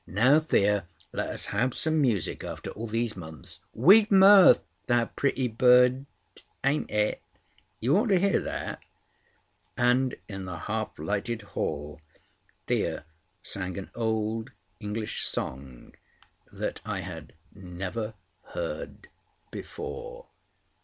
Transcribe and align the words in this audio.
"Now, 0.07 0.39
Thea, 0.39 0.87
let 1.13 1.29
us 1.29 1.45
have 1.53 1.75
some 1.75 2.01
music 2.01 2.43
after 2.43 2.71
all 2.71 2.87
these 2.87 3.15
months. 3.15 3.59
'With 3.71 4.09
mirth, 4.09 4.63
thou 4.87 5.05
pretty 5.05 5.47
bird,' 5.47 6.07
ain't 6.63 6.89
it? 6.89 7.21
You 7.79 7.95
ought 7.95 8.07
to 8.07 8.19
hear 8.19 8.39
that." 8.39 8.81
And 9.77 10.15
in 10.27 10.45
the 10.45 10.57
half 10.57 10.97
lighted 10.97 11.43
hall, 11.53 12.01
Thea 12.65 13.05
sang 13.43 13.77
an 13.77 13.91
old 13.93 14.49
English 14.79 15.23
song 15.23 15.93
that 16.51 16.81
I 16.83 17.01
had 17.01 17.33
never 17.53 18.15
heard 18.55 19.07
before. 19.51 20.29